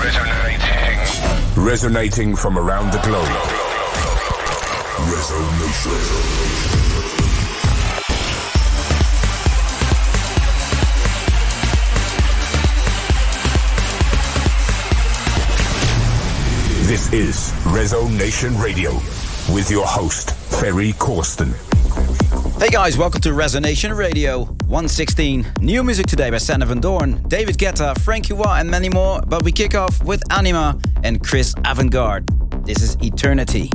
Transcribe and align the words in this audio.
Resonating. 0.00 1.62
Resonating 1.62 2.34
from 2.34 2.56
around 2.56 2.90
the 2.90 2.98
globe. 3.00 3.28
Resonation. 5.12 6.40
This 16.86 17.12
is 17.12 17.52
Resonation 17.64 18.58
Radio 18.62 18.94
with 19.54 19.70
your 19.70 19.86
host, 19.86 20.30
Ferry 20.60 20.94
Corsten. 20.94 21.69
Hey 22.60 22.68
guys, 22.68 22.98
welcome 22.98 23.22
to 23.22 23.30
Resonation 23.30 23.96
Radio 23.96 24.44
116. 24.44 25.46
New 25.62 25.82
music 25.82 26.04
today 26.04 26.28
by 26.28 26.36
Sander 26.36 26.66
van 26.66 26.78
Doorn, 26.78 27.26
David 27.26 27.56
Guetta, 27.56 27.98
Frankie 28.00 28.34
Wah, 28.34 28.58
and 28.58 28.70
many 28.70 28.90
more. 28.90 29.22
But 29.22 29.44
we 29.44 29.50
kick 29.50 29.74
off 29.74 30.04
with 30.04 30.22
Anyma 30.28 30.78
and 31.02 31.24
Chris 31.24 31.54
Avantgarde. 31.64 32.66
This 32.66 32.82
is 32.82 32.98
Eternity. 33.00 33.72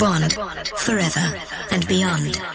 Bond 0.00 0.32
forever 0.78 1.38
and 1.70 1.86
beyond. 1.86 2.49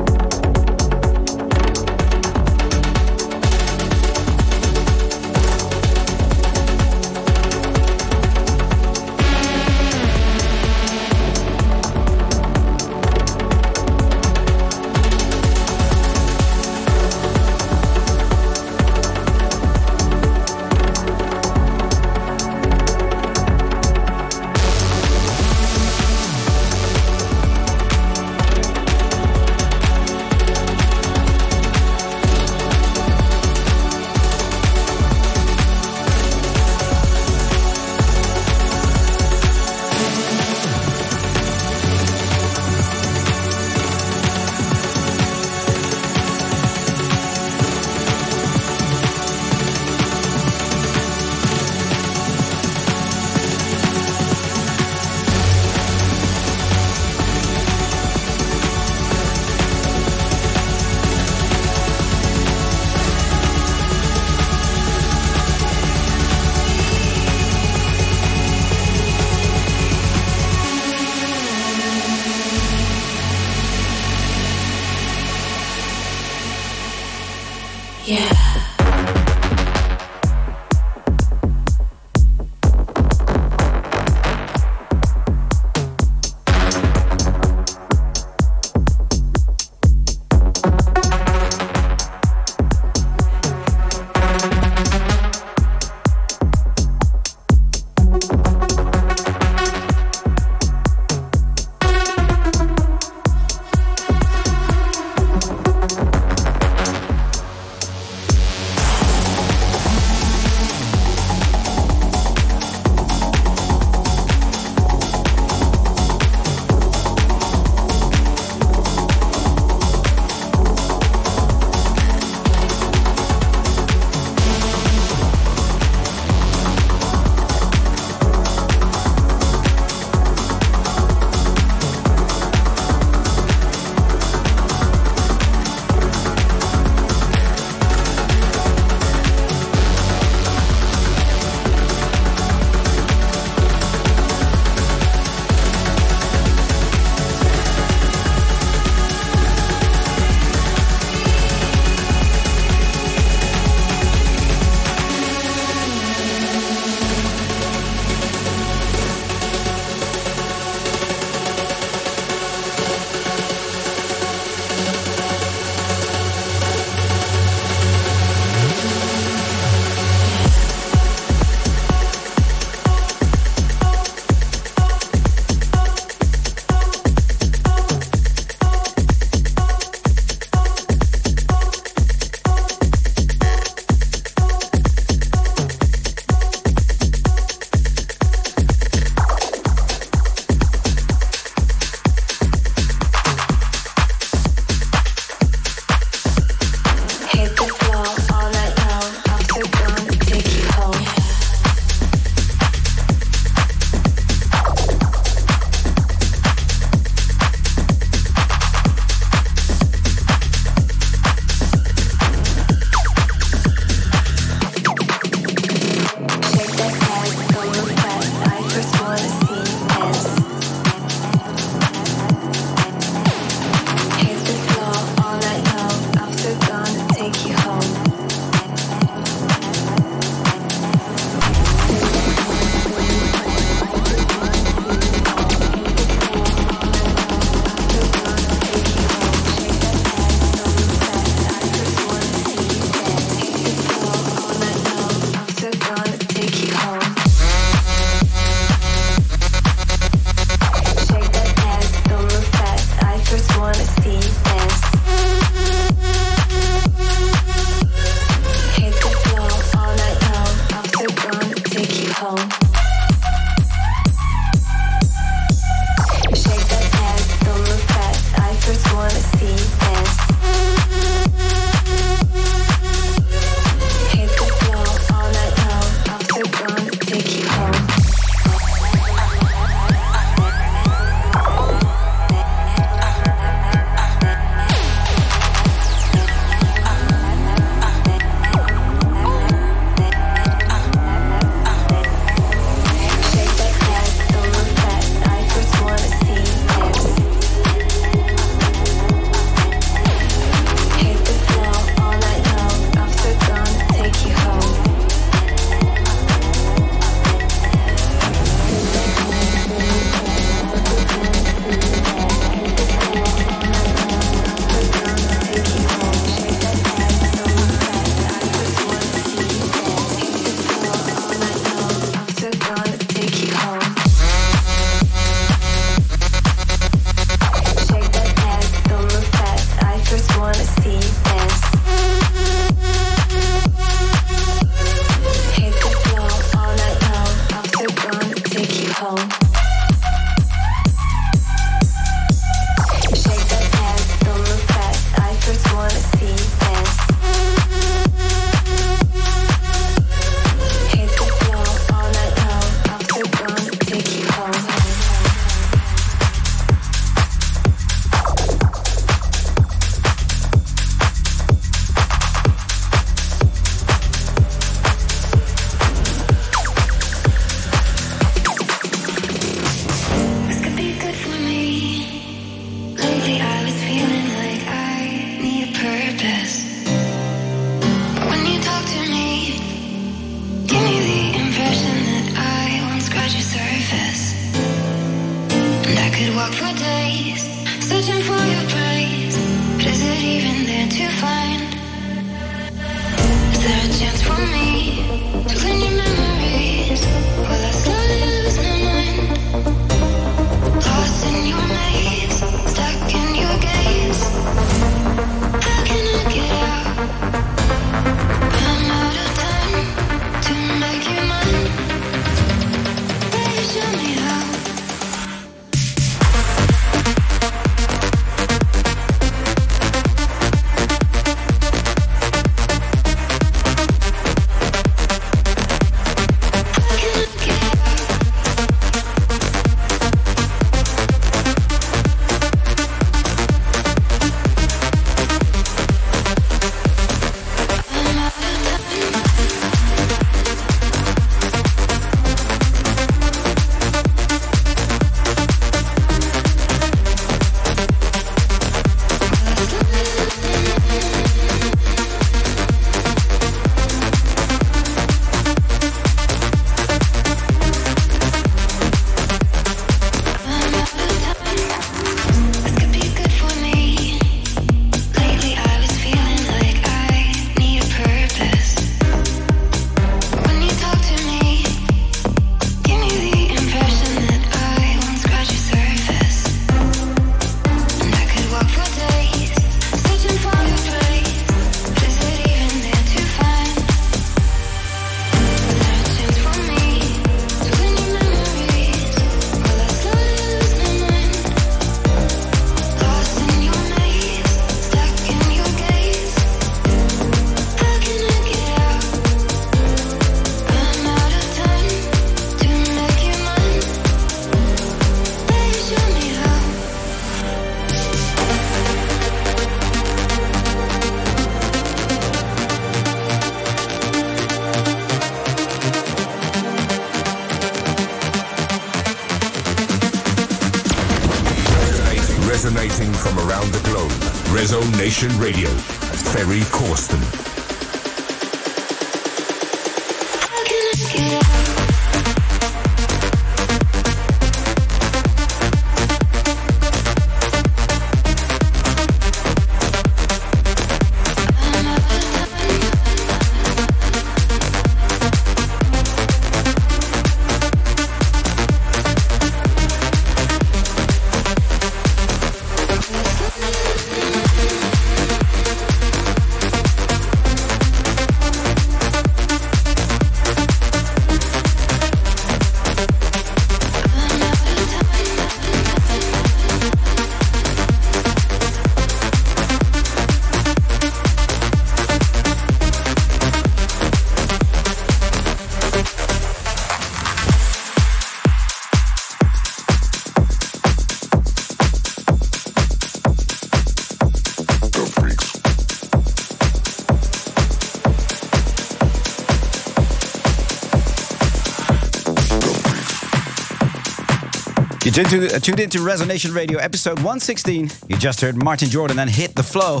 Tuned, 595.14 595.30
to, 595.30 595.54
uh, 595.54 595.58
tuned 595.60 595.80
into 595.80 595.98
Resonation 595.98 596.54
Radio, 596.54 596.78
episode 596.78 597.18
116. 597.18 597.88
You 598.08 598.16
just 598.16 598.40
heard 598.40 598.56
Martin 598.56 598.88
Jordan 598.88 599.20
and 599.20 599.30
Hit 599.30 599.54
the 599.54 599.62
Flow. 599.62 600.00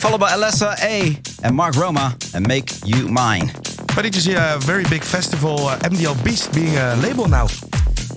Followed 0.00 0.18
by 0.18 0.32
Alessa 0.32 0.74
A 0.82 1.16
and 1.44 1.54
Mark 1.54 1.76
Roma 1.76 2.16
and 2.34 2.46
Make 2.46 2.70
You 2.84 3.08
Mine. 3.08 3.48
Funny 3.92 4.10
to 4.10 4.20
see 4.20 4.34
a 4.34 4.56
very 4.60 4.82
big 4.84 5.04
festival, 5.04 5.68
uh, 5.68 5.78
MDL 5.78 6.22
Beast, 6.24 6.52
being 6.52 6.76
a 6.76 6.96
label 6.96 7.28
now. 7.28 7.46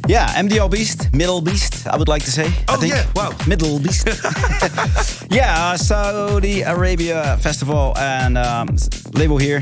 Yeah, 0.08 0.28
MDL 0.30 0.72
Beast, 0.72 1.14
Middle 1.14 1.42
Beast, 1.42 1.88
I 1.88 1.98
would 1.98 2.08
like 2.08 2.24
to 2.24 2.32
say. 2.32 2.52
Oh, 2.68 2.74
I 2.74 2.78
think. 2.78 2.94
yeah, 2.94 3.06
wow. 3.16 3.36
Middle 3.48 3.80
Beast. 3.80 4.08
yeah, 5.32 5.54
uh, 5.72 5.78
Saudi 5.78 6.62
Arabia 6.62 7.38
Festival 7.42 7.96
and 7.98 8.40
um, 8.40 8.76
label 9.14 9.38
here. 9.38 9.62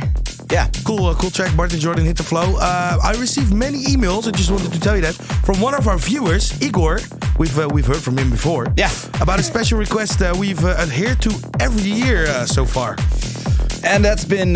Yeah. 0.51 0.67
Cool, 0.83 1.05
uh, 1.05 1.15
cool 1.15 1.29
track. 1.29 1.55
Martin 1.55 1.79
Jordan 1.79 2.05
hit 2.05 2.17
the 2.17 2.23
flow. 2.23 2.57
Uh, 2.57 2.97
I 3.03 3.11
received 3.19 3.53
many 3.53 3.83
emails. 3.83 4.27
I 4.27 4.31
just 4.31 4.49
wanted 4.49 4.73
to 4.73 4.79
tell 4.79 4.95
you 4.95 5.01
that 5.03 5.13
from 5.45 5.61
one 5.61 5.75
of 5.75 5.87
our 5.87 5.97
viewers, 5.97 6.59
Igor. 6.61 6.99
We've 7.37 7.57
uh, 7.57 7.69
we've 7.71 7.85
heard 7.85 8.01
from 8.01 8.17
him 8.17 8.29
before. 8.31 8.67
Yeah. 8.75 8.91
About 9.21 9.39
a 9.39 9.43
special 9.43 9.77
request 9.77 10.19
that 10.19 10.35
we've 10.35 10.63
uh, 10.65 10.69
adhered 10.79 11.21
to 11.21 11.29
every 11.59 11.91
year 11.91 12.25
uh, 12.27 12.45
so 12.45 12.65
far. 12.65 12.95
And 13.83 14.03
that's 14.03 14.25
been 14.25 14.55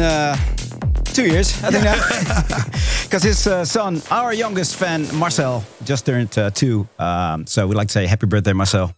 two 1.14 1.26
years, 1.26 1.64
I 1.64 1.70
think 1.72 1.84
now. 1.84 2.70
Because 3.04 3.22
his 3.22 3.70
son, 3.70 4.02
our 4.10 4.34
youngest 4.34 4.76
fan, 4.76 5.06
Marcel, 5.16 5.64
just 5.86 6.04
turned 6.04 6.32
two. 6.56 6.88
Um, 6.98 7.46
so 7.46 7.68
we'd 7.68 7.76
like 7.76 7.90
to 7.90 7.92
say 7.94 8.08
happy 8.08 8.26
birthday, 8.26 8.54
Marcel. 8.54 8.92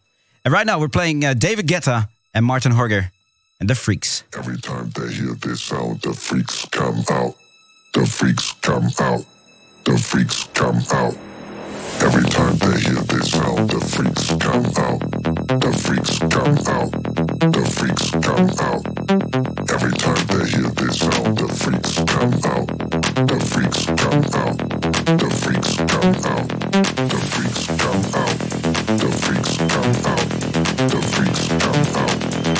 And 0.45 0.53
right 0.53 0.65
now 0.65 0.79
we're 0.79 0.87
playing 0.87 1.19
David 1.19 1.67
Guetta 1.67 2.07
and 2.33 2.45
Martin 2.45 2.71
Horger 2.71 3.11
and 3.59 3.69
the 3.69 3.75
freaks. 3.75 4.23
Every 4.37 4.57
time 4.57 4.89
they 4.91 5.13
hear 5.13 5.33
this 5.35 5.61
sound, 5.61 6.01
the 6.01 6.13
freaks 6.13 6.65
come 6.71 7.03
out. 7.09 7.35
The 7.93 8.05
freaks 8.05 8.53
come 8.61 8.89
out. 8.99 9.25
The 9.85 9.97
freaks 9.97 10.43
come 10.53 10.81
out. 10.91 11.15
Every 12.01 12.29
time 12.29 12.57
they 12.57 12.79
hear 12.79 13.01
this 13.07 13.31
sound, 13.31 13.69
the 13.69 13.79
freaks 13.79 14.27
come 14.43 14.65
out. 14.83 14.99
The 15.63 15.71
freaks 15.85 16.19
come 16.19 16.57
out. 16.67 16.91
The 17.55 17.65
freaks 17.77 18.11
come 18.11 18.49
out. 18.59 18.83
Every 19.71 19.93
time 19.97 20.27
they 20.27 20.45
hear 20.51 20.69
this 20.75 20.99
sound, 20.99 21.37
the 21.37 21.47
freaks 21.47 21.95
come 22.11 22.33
out. 22.51 22.67
The 23.29 23.39
freaks 23.39 23.85
come 23.85 24.23
out. 24.35 24.57
The 25.21 25.29
freaks 25.41 25.75
come 25.77 26.15
out. 26.25 26.47
The 27.09 27.21
freaks 27.31 27.67
come 27.67 28.03
out. 28.19 28.37
The 28.99 29.09
freaks 29.23 29.57
come 29.57 29.95
out. 30.11 30.27
The 30.91 31.01
freaks 31.13 31.47
come 31.47 31.85
out. 32.03 32.14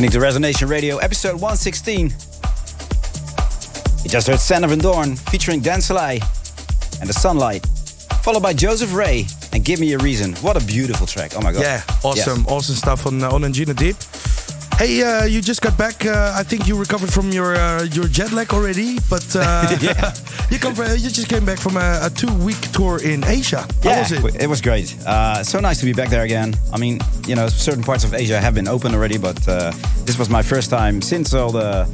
Listening 0.00 0.18
to 0.18 0.26
Resonation 0.26 0.66
Radio, 0.70 0.96
episode 0.96 1.34
116. 1.34 2.04
You 4.02 4.08
just 4.08 4.28
heard 4.28 4.40
Sander 4.40 4.66
van 4.68 4.78
Doorn 4.78 5.14
featuring 5.14 5.60
Dan 5.60 5.80
Salai 5.80 6.22
and 7.02 7.06
The 7.06 7.12
Sunlight, 7.12 7.66
followed 8.22 8.42
by 8.42 8.54
Joseph 8.54 8.94
Ray 8.94 9.26
and 9.52 9.62
Give 9.62 9.78
Me 9.78 9.92
a 9.92 9.98
Reason. 9.98 10.32
What 10.36 10.56
a 10.56 10.64
beautiful 10.64 11.06
track. 11.06 11.32
Oh 11.36 11.42
my 11.42 11.52
god. 11.52 11.60
Yeah, 11.60 11.82
awesome, 12.02 12.38
Yes. 12.38 12.48
awesome 12.48 12.76
stuff 12.76 13.06
on 13.06 13.22
uh, 13.22 13.30
on 13.30 13.42
Anjunadeep. 13.42 14.78
Hey, 14.78 15.02
uh, 15.02 15.24
you 15.26 15.42
just 15.42 15.60
got 15.60 15.76
back. 15.76 16.06
Uh, 16.06 16.32
I 16.34 16.44
think 16.44 16.66
you 16.66 16.78
recovered 16.78 17.12
from 17.12 17.30
your 17.30 17.54
uh, 17.56 17.82
your 17.82 18.06
jet 18.06 18.32
lag 18.32 18.54
already, 18.54 18.98
but 19.10 19.36
uh, 19.36 19.76
Yeah. 19.82 20.14
You 20.50 20.58
come 20.58 20.74
from, 20.74 20.86
you 20.92 21.10
just 21.10 21.28
came 21.28 21.44
back 21.44 21.58
from 21.58 21.76
a, 21.76 22.00
a 22.02 22.10
two 22.10 22.32
week 22.44 22.60
tour 22.72 23.00
in 23.02 23.24
Asia. 23.24 23.60
How 23.82 23.90
Yeah, 23.90 24.00
was 24.00 24.12
it? 24.12 24.42
it 24.42 24.46
was 24.48 24.60
great. 24.60 24.94
Uh, 25.06 25.42
so 25.44 25.60
nice 25.60 25.78
to 25.80 25.84
be 25.86 25.92
back 25.92 26.08
there 26.10 26.22
again. 26.24 26.54
I 26.72 26.78
mean, 26.78 26.98
you 27.26 27.34
know, 27.36 27.48
certain 27.48 27.82
parts 27.82 28.04
of 28.04 28.14
Asia 28.14 28.40
have 28.40 28.54
been 28.54 28.68
open 28.68 28.94
already, 28.94 29.18
but 29.18 29.46
uh, 29.48 29.72
this 30.04 30.18
was 30.18 30.28
my 30.28 30.42
first 30.42 30.70
time 30.70 31.00
since 31.02 31.32
all 31.34 31.50
the 31.52 31.86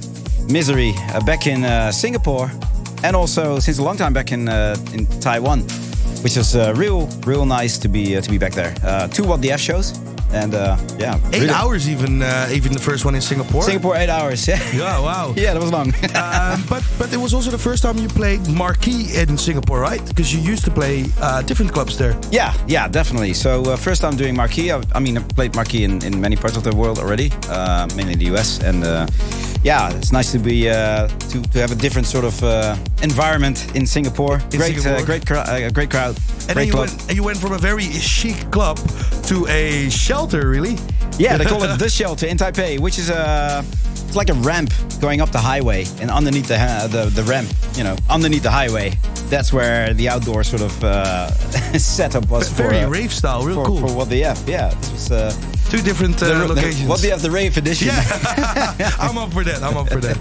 misery 0.51 0.93
uh, 1.13 1.21
back 1.25 1.47
in 1.47 1.65
uh, 1.65 1.91
Singapore, 1.93 2.51
and 3.05 3.15
also 3.17 3.59
since 3.59 3.79
a 3.79 3.83
long 3.83 3.97
time 3.97 4.13
back 4.13 4.33
in 4.33 4.49
uh, 4.49 4.77
in 4.95 5.07
Taiwan, 5.21 5.61
which 6.23 6.37
is 6.37 6.55
uh, 6.57 6.73
real, 6.77 7.07
real 7.27 7.45
nice 7.45 7.79
to 7.79 7.89
be 7.89 8.17
uh, 8.17 8.21
to 8.21 8.31
be 8.31 8.39
back 8.39 8.53
there. 8.55 8.75
Uh, 8.83 9.07
two 9.09 9.25
what 9.25 9.41
the 9.43 9.51
F 9.53 9.61
shows, 9.61 9.93
and 10.33 10.55
uh, 10.55 10.77
yeah, 10.99 11.19
Eight 11.33 11.43
really- 11.43 11.51
hours, 11.55 11.89
even 11.89 12.23
uh, 12.23 12.49
even 12.53 12.73
the 12.73 12.79
first 12.81 13.05
one 13.05 13.15
in 13.15 13.21
Singapore. 13.21 13.63
Singapore, 13.63 13.97
eight 13.97 14.09
hours. 14.11 14.47
Yeah, 14.49 14.59
Yeah, 14.75 15.01
wow. 15.01 15.35
yeah, 15.37 15.55
that 15.55 15.63
was 15.63 15.73
long. 15.73 15.93
um, 16.15 16.63
but 16.69 16.83
but 16.99 17.13
it 17.13 17.19
was 17.19 17.33
also 17.35 17.51
the 17.51 17.59
first 17.59 17.83
time 17.83 17.99
you 17.99 18.09
played 18.09 18.47
marquee 18.49 19.17
in 19.17 19.39
Singapore, 19.39 19.81
right? 19.81 20.03
Because 20.09 20.33
you 20.35 20.41
used 20.41 20.65
to 20.65 20.71
play 20.71 21.05
uh, 21.21 21.43
different 21.43 21.73
clubs 21.73 21.97
there. 21.97 22.15
Yeah, 22.31 22.53
yeah, 22.67 22.89
definitely. 22.89 23.35
So 23.35 23.63
uh, 23.73 23.77
first 23.77 24.01
time 24.03 24.17
doing 24.17 24.35
marquee. 24.37 24.71
I, 24.73 24.83
I 24.95 25.01
mean, 25.01 25.17
I've 25.19 25.29
played 25.29 25.55
marquee 25.55 25.85
in, 25.85 26.03
in 26.05 26.21
many 26.21 26.37
parts 26.37 26.57
of 26.57 26.63
the 26.65 26.75
world 26.75 26.99
already, 26.99 27.31
uh, 27.49 27.87
mainly 27.97 28.15
the 28.17 28.27
US, 28.37 28.61
and 28.63 28.85
uh, 28.85 29.07
yeah, 29.67 29.93
it's 29.97 30.13
nice 30.13 30.31
to 30.31 30.39
be 30.39 30.71
uh, 30.71 31.09
to 31.09 31.43
to 31.43 31.59
have 31.59 31.73
a 31.73 31.75
different 31.75 32.07
sort 32.07 32.25
of 32.25 32.41
uh, 32.45 32.77
environment 33.03 33.67
in 33.75 33.85
Singapore. 33.85 34.39
In 34.53 34.59
great, 34.59 34.77
Singapore. 34.77 35.03
Uh, 35.03 35.05
great, 35.05 35.31
uh, 35.31 35.71
great 35.71 35.91
crowd, 35.91 36.17
And 36.49 36.57
then 36.57 36.57
great 36.57 36.69
you 36.69 36.77
went, 36.77 37.17
you 37.17 37.25
went 37.25 37.39
from 37.39 37.53
a 37.53 37.59
very 37.59 37.91
chic 38.01 38.39
club 38.53 38.79
to 39.25 39.45
a 39.49 39.91
shelter, 39.91 40.49
really. 40.49 40.77
Yeah, 41.19 41.37
they 41.37 41.45
call 41.45 41.65
it 41.65 41.79
the 41.85 41.89
shelter 41.89 42.27
in 42.29 42.37
Taipei, 42.37 42.79
which 42.79 42.97
is 42.97 43.11
a 43.11 43.65
it's 43.65 43.86
like 44.17 44.31
a 44.31 44.35
ramp 44.35 44.73
going 45.01 45.21
up 45.21 45.31
the 45.31 45.39
highway, 45.39 45.85
and 46.01 46.11
underneath 46.11 46.49
the 46.49 46.59
ha- 46.59 46.89
the, 46.91 47.07
the 47.07 47.23
ramp, 47.25 47.49
you 47.77 47.85
know, 47.85 47.97
underneath 48.11 48.43
the 48.43 48.51
highway, 48.51 48.91
that's 49.29 49.53
where 49.53 49.93
the 49.95 50.09
outdoor 50.09 50.43
sort 50.45 50.63
of 50.63 50.85
uh, 50.85 51.31
setup 51.79 52.29
was. 52.29 52.49
for, 52.49 52.63
Very 52.65 52.81
uh, 52.81 52.89
rave 52.89 53.13
style, 53.13 53.43
real 53.45 53.57
for, 53.57 53.67
cool. 53.67 53.81
for 53.89 53.95
what 53.95 54.09
the 54.09 54.25
F. 54.25 54.43
Yeah, 54.49 54.69
this 54.71 54.93
was. 54.93 55.11
Uh, 55.13 55.33
Two 55.69 55.83
different 55.83 56.23
uh, 56.23 56.27
the, 56.29 56.55
locations. 56.55 56.89
what 56.89 57.01
the 57.01 57.11
F, 57.11 57.23
the 57.23 57.31
rave 57.31 57.57
edition. 57.57 57.89
Yeah, 57.89 58.93
I'm 59.01 59.19
up 59.19 59.33
for 59.33 59.43
that. 59.43 59.63
I'm 59.65 59.77
up 59.77 59.89
for 59.91 60.01
that. 60.01 60.17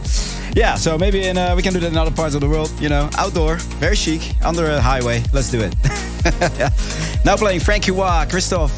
Yeah, 0.55 0.73
so 0.75 0.97
maybe 0.97 1.27
in, 1.27 1.37
uh, 1.37 1.55
we 1.55 1.61
can 1.61 1.71
do 1.73 1.79
that 1.81 1.91
in 1.91 1.97
other 1.97 2.09
parts 2.11 2.33
of 2.33 2.41
the 2.41 2.49
world. 2.49 2.71
You 2.81 2.89
know, 2.89 3.09
outdoor, 3.17 3.57
very 3.79 3.95
chic, 3.95 4.33
under 4.43 4.65
a 4.71 4.81
highway. 4.81 5.21
Let's 5.33 5.51
do 5.51 5.59
it. 5.61 5.75
now 7.25 7.35
playing 7.37 7.59
Frankie 7.59 7.91
Wah, 7.91 8.25
Christoph, 8.25 8.71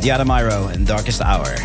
Diada 0.00 0.24
Myro, 0.24 0.72
and 0.72 0.86
Darkest 0.86 1.20
Hour. 1.20 1.56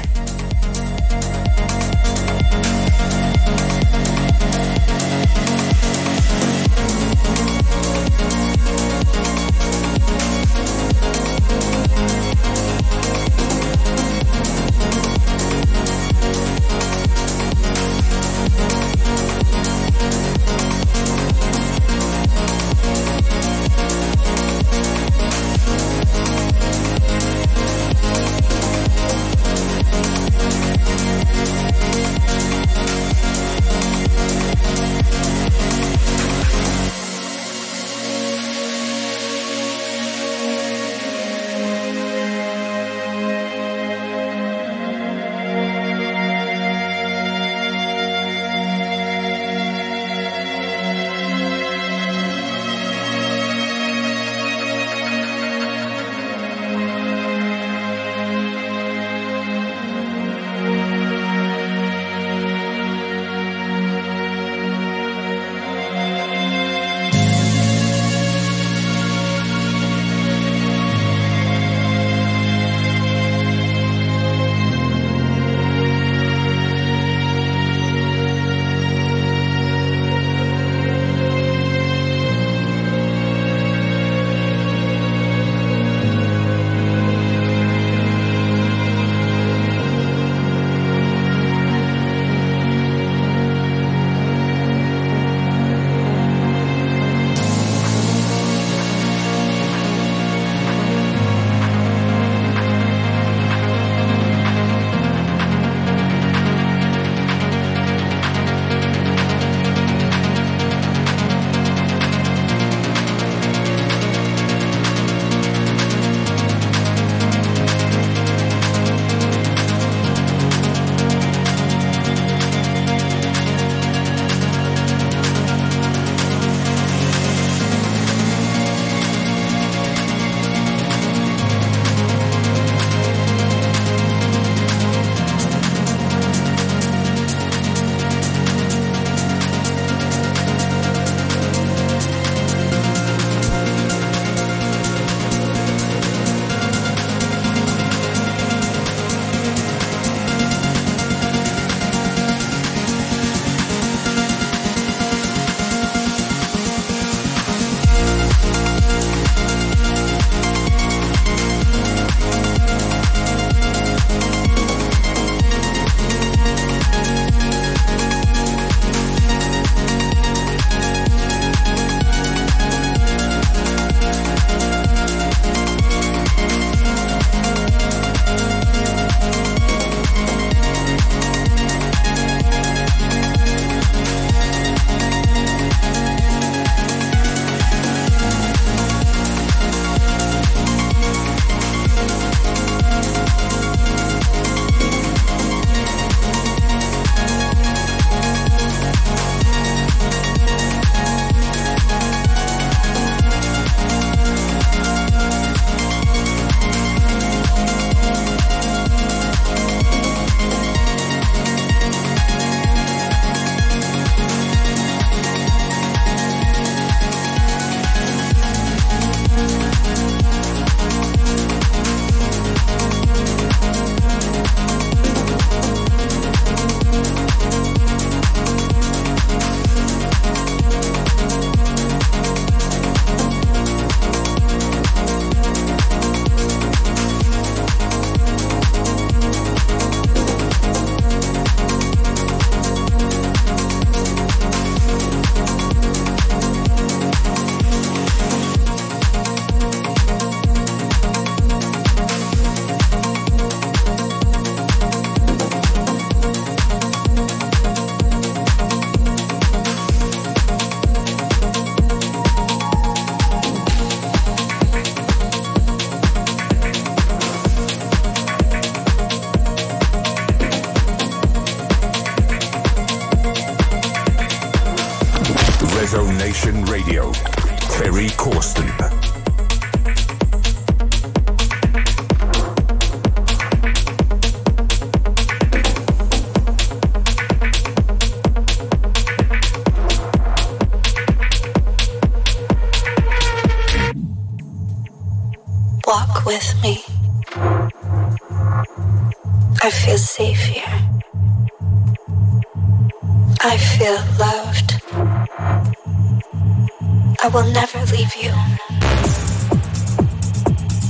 I 307.28 307.30
will 307.30 307.52
never 307.52 307.80
leave 307.88 308.16
you. 308.16 308.32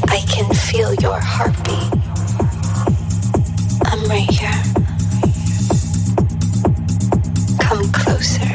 I 0.08 0.20
can 0.30 0.54
feel 0.54 0.94
your 0.94 1.20
heartbeat. 1.20 1.92
I'm 3.88 4.04
right 4.08 4.30
here. 4.30 4.62
Come 7.60 7.92
closer. 7.92 8.52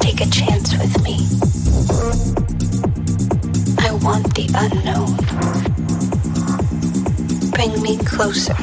Take 0.00 0.20
a 0.20 0.28
chance 0.28 0.76
with 0.76 1.02
me. 1.02 1.26
I 3.78 3.92
want 4.04 4.34
the 4.34 4.50
unknown. 4.54 5.16
Bring 7.52 7.80
me 7.80 7.96
closer. 8.04 8.54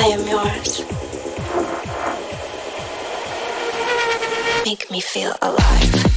I 0.00 0.06
am 0.06 0.26
yours. 0.26 0.77
Me 4.98 5.02
feel 5.02 5.32
alive. 5.42 6.07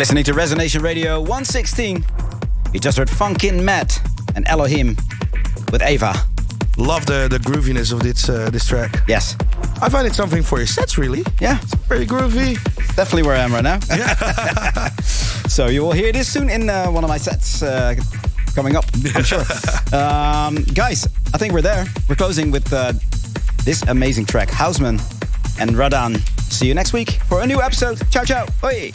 Listening 0.00 0.24
to 0.24 0.32
Resonation 0.32 0.80
Radio 0.82 1.20
116. 1.20 2.02
You 2.72 2.80
just 2.80 2.96
heard 2.96 3.08
Funkin' 3.08 3.62
Matt 3.62 4.00
and 4.34 4.48
Elohim 4.48 4.96
with 5.72 5.82
Ava. 5.82 6.14
Love 6.78 7.04
the, 7.04 7.28
the 7.30 7.36
grooviness 7.36 7.92
of 7.92 8.02
this 8.02 8.26
uh, 8.26 8.48
this 8.48 8.66
track. 8.66 9.02
Yes. 9.06 9.36
I 9.82 9.90
find 9.90 10.06
it 10.06 10.14
something 10.14 10.42
for 10.42 10.56
your 10.56 10.66
sets, 10.66 10.96
really. 10.96 11.22
Yeah, 11.38 11.58
It's 11.60 11.74
Very 11.86 12.06
groovy. 12.06 12.54
definitely 12.96 13.24
where 13.24 13.36
I 13.36 13.40
am 13.40 13.52
right 13.52 13.62
now. 13.62 13.78
so 15.48 15.66
you 15.66 15.82
will 15.82 15.92
hear 15.92 16.12
this 16.12 16.32
soon 16.32 16.48
in 16.48 16.70
uh, 16.70 16.86
one 16.86 17.04
of 17.04 17.10
my 17.10 17.18
sets 17.18 17.62
uh, 17.62 17.94
coming 18.54 18.76
up, 18.76 18.86
I'm 19.14 19.22
sure. 19.22 19.40
um, 19.92 20.64
guys, 20.72 21.06
I 21.34 21.36
think 21.36 21.52
we're 21.52 21.60
there. 21.60 21.84
We're 22.08 22.16
closing 22.16 22.50
with 22.50 22.72
uh, 22.72 22.94
this 23.66 23.82
amazing 23.82 24.24
track, 24.24 24.48
Houseman 24.48 24.98
and 25.58 25.72
Radan. 25.72 26.16
See 26.50 26.68
you 26.68 26.74
next 26.74 26.94
week 26.94 27.20
for 27.28 27.42
a 27.42 27.46
new 27.46 27.60
episode. 27.60 28.00
Ciao, 28.10 28.24
ciao. 28.24 28.46
Oi. 28.64 28.92